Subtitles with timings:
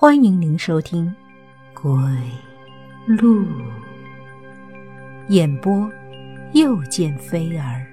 [0.00, 1.14] 欢迎您收听
[1.78, 1.92] 《鬼
[3.06, 3.44] 路》
[5.28, 5.92] 演播，
[6.54, 7.86] 又见菲儿。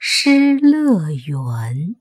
[0.00, 1.94] 失乐园，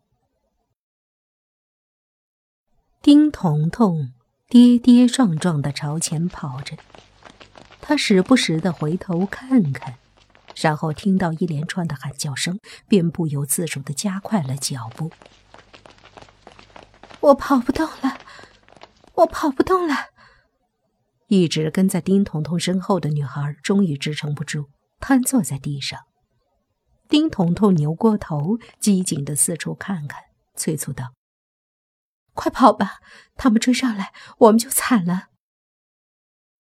[3.00, 4.12] 丁彤彤
[4.48, 6.78] 跌跌撞撞的朝前跑着，
[7.80, 10.00] 他时不时的回头看看，
[10.56, 15.12] 然后听到一连串的喊叫声，便不由自主的加快了脚步。
[17.22, 18.18] 我跑不动了，
[19.16, 19.96] 我跑不动了。
[21.28, 24.70] 一直跟在丁彤彤身后的女孩终于支撑不住，
[25.00, 26.00] 瘫坐在地上。
[27.08, 30.22] 丁彤彤扭过头，机警的四处看看，
[30.56, 31.14] 催促道
[32.34, 33.00] ：“快跑吧，
[33.36, 35.28] 他们追上来，我们就惨了。”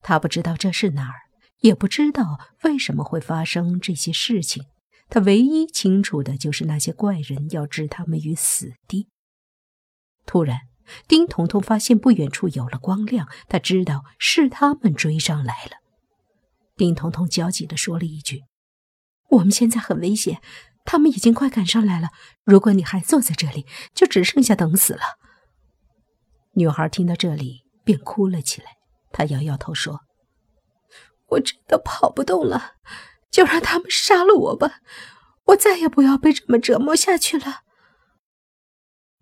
[0.02, 1.16] 他不知道这是哪儿，
[1.59, 4.66] 也不知道为什么会发生这些事情。
[5.08, 9.08] 他唯一清楚的就是那些怪人要置他们于死地。
[10.29, 10.59] 突然，
[11.07, 15.71] 丁彤彤发现不远处有了光亮，他知道是他们追上来了。
[16.77, 18.44] 丁彤彤焦急地说了一句
[19.31, 20.39] ：“我们现在很危险，
[20.86, 22.09] 他们已经快赶上来了。
[22.44, 25.02] 如果你还坐在这里，就只剩下等死了。”
[26.53, 28.77] 女孩听到这里便哭了起来，
[29.11, 30.02] 她摇摇头说
[31.30, 32.73] ：“我真的跑不动了，
[33.31, 34.81] 就让他们杀了我吧，
[35.45, 37.61] 我再也不要被这么折磨下去了。”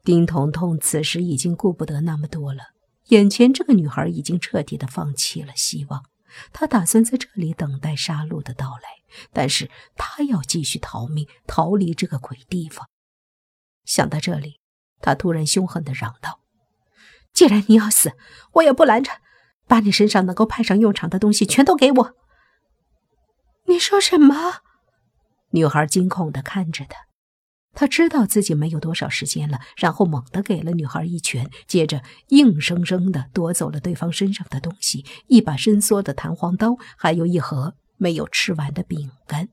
[0.08, 2.68] 丁彤彤此时已经顾不得那么多了，
[3.08, 6.06] 眼前这个女孩已经彻底的放弃了希望。
[6.54, 8.88] 她打算在这里等待杀戮的到来，
[9.34, 12.88] 但是她要继续逃命，逃离这个鬼地方。
[13.84, 14.62] 想到这里，
[15.02, 16.40] 她突然凶狠的嚷道
[17.34, 18.14] ：“既然你要死，
[18.54, 19.12] 我也不拦着，
[19.68, 22.16] 把你身上能够派上用场的东西全都给我。”
[23.68, 24.62] 你说什么？
[25.50, 27.07] 女孩惊恐的看着他。
[27.80, 39.50] 他知道自己没有多少时间了，然后猛地给了女孩一拳，接着硬生生地夺走了对方身上的东西：一把伸缩的弹簧刀，还有一盒没有吃完的饼干。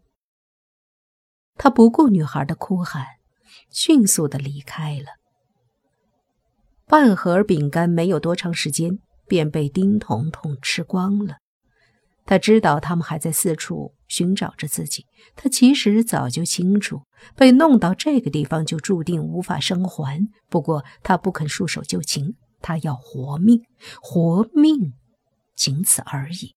[1.57, 3.05] 他不顾女孩的哭喊，
[3.71, 5.19] 迅速地离开了。
[6.87, 11.37] 半盒饼干没有多长时间便被丁彤彤吃光了。
[12.25, 15.05] 他知道他们还在四处寻找着自己。
[15.37, 17.03] 他其实早就清楚，
[17.37, 20.27] 被弄到这个地方就注定无法生还。
[20.49, 23.63] 不过他不肯束手就擒，他要活命，
[24.01, 24.95] 活命，
[25.55, 26.55] 仅此而已。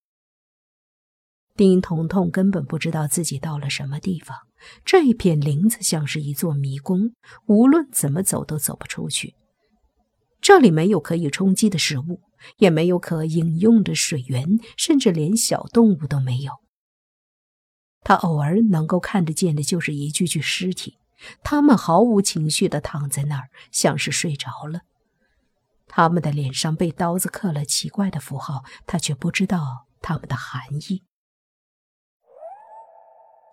[1.56, 4.38] 丁彤彤根本不知道自己到了什么地方。
[4.86, 7.14] 这一片林子像是一座迷宫，
[7.48, 9.36] 无论怎么走都走不出去。
[10.40, 12.22] 这里没有可以充饥的食物。
[12.58, 16.54] 也没有可饮用的水源，甚至连小动物都没有。
[18.02, 20.98] 他偶尔能够看得见的就是一具具尸体，
[21.44, 24.82] 他们毫无情绪地躺在那儿，像是睡着了。
[25.88, 31.04] 他们的脸上被刀子刻了奇怪的符号，他却不知道他们的含义。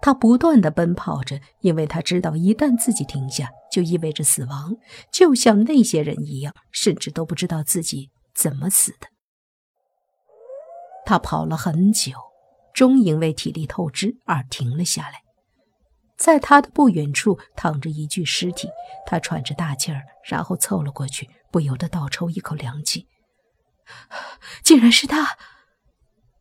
[0.00, 4.76] 他不断地奔跑着，因为他知道，一旦自己停下，就意味着死亡，
[5.10, 8.10] 就像那些人一样，甚至都不知道自己。
[8.34, 9.08] 怎么死的？
[11.06, 12.12] 他跑了很久，
[12.72, 15.22] 终因为体力透支而停了下来。
[16.16, 18.68] 在他的不远处躺着一具尸体，
[19.04, 23.06] 他喘着大气儿，然后凑了过去，不由得倒抽一口凉气。
[24.62, 25.36] 竟然是他！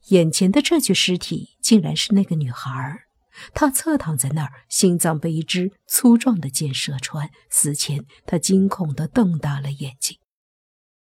[0.10, 2.70] 眼前的这具尸体竟然是那个女孩。
[3.54, 7.30] 她侧躺在那儿，心脏被一支粗壮的箭射穿。
[7.50, 10.20] 死前，她惊恐地瞪大了眼睛。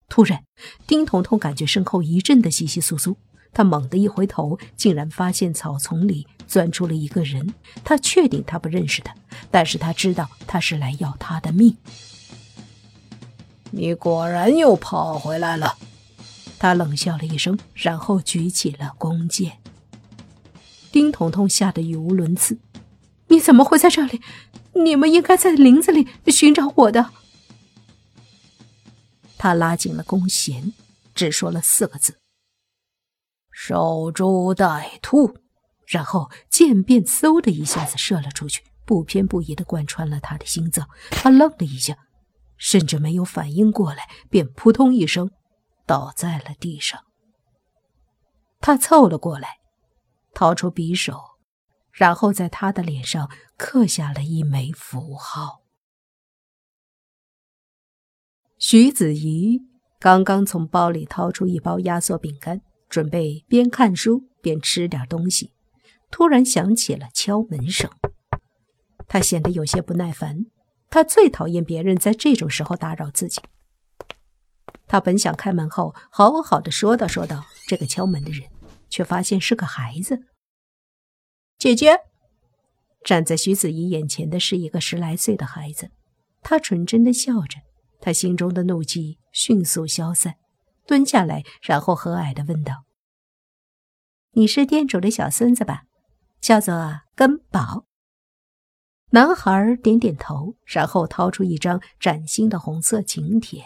[0.10, 0.44] 突然，
[0.88, 3.16] 丁彤彤感觉身后一阵的窸窸窣窣，
[3.54, 7.54] 他猛地一回头，竟然发现草丛里钻出了一个人。
[7.84, 9.14] 他确定他不认识他，
[9.52, 11.78] 但是他知道他是来要他的命。
[13.72, 15.78] 你果然又跑回来了，
[16.58, 19.60] 他冷笑了一声，然后举起了弓箭。
[20.92, 22.58] 丁彤彤吓得语无伦次
[23.30, 24.20] ：“你怎么会在这里？
[24.74, 27.12] 你们应该在林子里寻找我的。”
[29.40, 30.74] 他拉紧了弓弦，
[31.16, 32.20] 只说了四个字
[33.50, 35.38] ：“守株待兔。”
[35.88, 40.88] 然后箭便嗖的一下子射了出去，不偏不倚的贯穿了他的心脏。
[41.10, 41.98] 他愣了一下，
[42.58, 45.32] 甚至没有反应过来，便扑通一声
[45.88, 47.06] 倒在了地上。
[48.60, 49.60] 他凑了过来，
[50.36, 51.18] 掏出匕首，
[51.94, 55.59] 然后在他的脸上刻下了一枚符号。
[58.72, 59.64] 徐子怡
[60.00, 65.54] 刚刚从包里掏出一包压缩饼干，准备边看书边吃点东西，
[66.12, 67.90] 突然响起了敲门声。
[69.08, 70.46] 他显得有些不耐烦，
[70.92, 73.42] 他最讨厌别人在这种时候打扰自己。
[74.86, 78.48] 他本想开门后好好的说道说道这个敲门的人，
[78.88, 80.28] 却发现是个孩子。
[81.58, 82.02] 姐姐，
[83.04, 85.90] 站在徐子怡眼前的是一个十来岁的孩子，
[86.44, 87.58] 他纯真的笑着，
[88.00, 90.36] 他心中的怒气迅速消散，
[90.88, 92.86] 蹲下来，然后和蔼的问道
[94.32, 95.84] ：“你是店主的小孙子吧？
[96.40, 97.86] 叫做根宝。”
[99.12, 103.66] 男孩点点头，然后掏出一张崭新的红色请帖，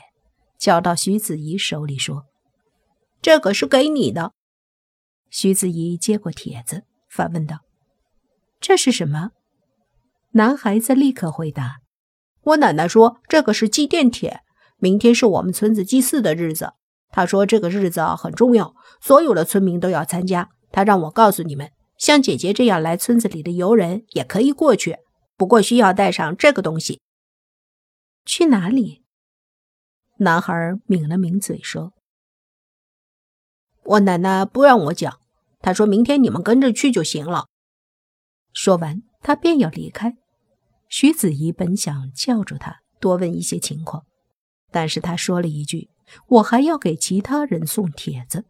[0.58, 2.26] 交到徐子怡手里，说
[3.22, 4.34] ：“这个是给你的。”
[5.30, 7.60] 徐子怡接过帖子，反问道。
[8.62, 9.32] 这是什么？
[10.32, 11.82] 男孩子立刻回答
[12.44, 14.42] ：“我奶奶说这个是祭奠帖，
[14.78, 16.74] 明天是我们村子祭祀的日子。
[17.10, 20.50] 她说这个日子很重要，所有的村民都要参加。
[20.72, 24.98] 她让我告诉你们，像姐姐这样来村子里的游人也可以过去，
[25.38, 27.00] 不过需要带上这个东西。”
[28.26, 29.04] 去哪里？
[30.18, 30.54] 男孩
[30.88, 31.94] 抿了抿嘴说
[33.84, 35.20] ：“我奶奶不让我讲，
[35.62, 37.48] 她说明天你们跟着去就行了。”
[38.54, 40.18] 说完，他便要离开。
[40.96, 44.06] 徐子怡本想叫住他，多问一些情况，
[44.70, 45.90] 但是他说了一句
[46.30, 48.46] ：“我还要给其他人送帖子”，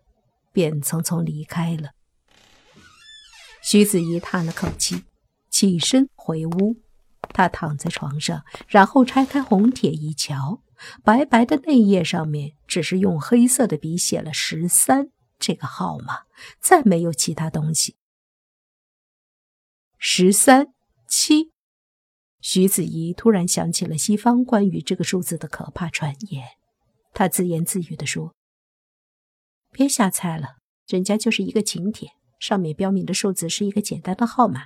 [0.52, 1.92] 便匆匆离开了。
[3.64, 5.06] 徐子怡叹了口气，
[5.50, 6.76] 起身回屋。
[7.30, 10.62] 他躺在床上，然后拆开红帖一瞧，
[11.02, 16.24] 白白的内页上面只是用黑色的笔写了“十三”这个号码，
[16.60, 17.96] 再没有其他东西。
[19.98, 20.74] 十三
[21.08, 21.53] 七，
[22.44, 26.46] 徐子怡突然想起了西方关于这个数字的可怕传言，
[27.14, 28.36] 她自言自语地说
[29.72, 32.10] ：“别瞎猜了，人家就是一个请帖，
[32.42, 34.66] 上面标明的数字是一个简单的号码，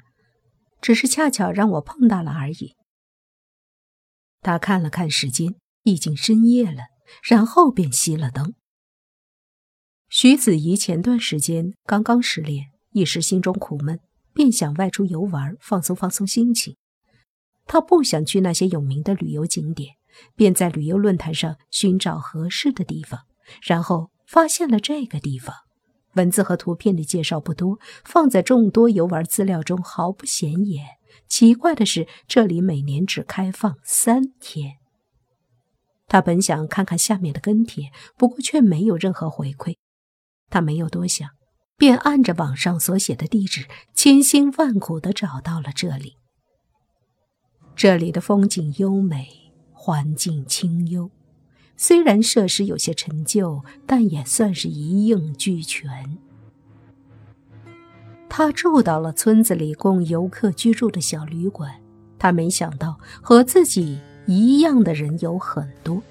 [0.82, 2.76] 只是恰巧让我碰到了而已。”
[4.42, 5.54] 他看了看时间，
[5.84, 6.86] 已经深夜了，
[7.22, 8.56] 然后便熄了灯。
[10.10, 14.00] 徐子怡前段时间刚刚失恋，一时心中苦闷。
[14.34, 16.76] 便想外出游玩，放松放松心情。
[17.68, 19.96] 他不想去那些有名的旅游景点，
[20.36, 23.22] 便在旅游论坛上寻找合适的地方，
[23.62, 25.54] 然后发现了这个地方。
[26.14, 30.86] 文字和图片的介绍不多，放在众多游玩资料中毫不显眼。
[31.28, 34.78] 奇怪的是，这里每年只开放三天。
[36.08, 39.76] 他本想看看下面的跟帖，不过却没有任何回馈。
[40.50, 41.30] 他没有多想。
[41.80, 46.16] 便按着网上所写的地址，千辛万苦地找到了这里。
[47.78, 51.12] 这里的风景优美，环境清幽，
[51.78, 56.18] 虽然设施有些陈旧，但也算是一应俱全。
[58.28, 61.72] 他住到了村子里供游客居住的小旅馆。
[62.18, 66.02] 他没想到和自己一样的人有很多，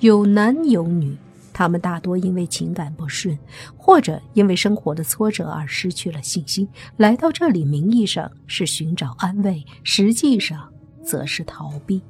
[0.00, 1.14] 有男有女。
[1.52, 3.38] 他们大多因为情感不顺，
[3.76, 6.66] 或者因为生活的挫折而失去了信心，
[6.96, 10.72] 来到这里，名义上是寻找安慰，实际上
[11.04, 12.02] 则是逃避。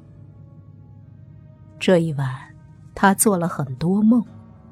[1.79, 2.33] 这一晚，
[2.95, 4.23] 他做了很多梦，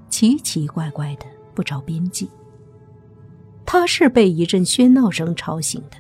[0.10, 2.30] 奇奇怪怪的，不着边际。
[3.66, 5.98] 他是被一阵喧闹声吵醒的，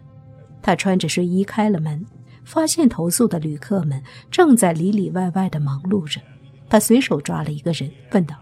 [0.62, 2.06] 他穿着睡衣开了门，
[2.44, 6.22] 发现投宿的旅客们正在里里外外的忙碌着。
[6.70, 8.36] 他随手抓了一个人，问道。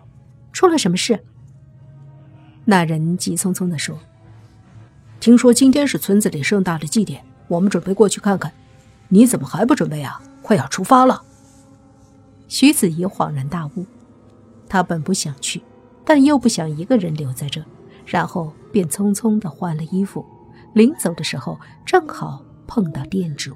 [0.53, 1.19] 出了什么事？
[2.65, 3.97] 那人急匆匆地说
[5.19, 8.51] ：“听说今天是村子里盛大的祭典，我们准备过去看看。
[9.11, 10.19] 你怎么还不准备啊？
[10.41, 11.21] 快要出发了。”
[12.49, 13.85] 徐子怡恍然大悟，
[14.67, 15.61] 他本不想去，
[16.03, 17.63] 但又不想一个人留在这，
[18.05, 20.25] 然后便匆匆地换了衣服。
[20.73, 23.55] 临走的时候，正好碰到店主，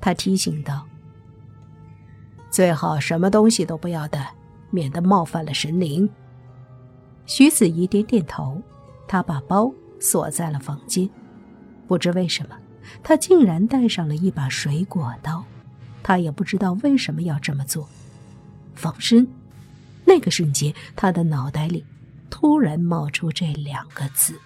[0.00, 0.86] 他提醒道
[2.50, 4.32] ：“最好什么东西都不要带。”
[4.70, 6.06] 免得冒犯了神灵。
[7.24, 8.60] 徐子怡点点头，
[9.06, 11.08] 她把包锁在了房间。
[11.86, 12.54] 不知为什么，
[13.02, 15.44] 他竟然带上了一把水果刀。
[16.02, 17.88] 他也不知道为什么要这么做。
[18.74, 19.26] 防身。
[20.04, 21.84] 那个瞬间，他的脑袋里
[22.30, 24.40] 突然冒出这两个字。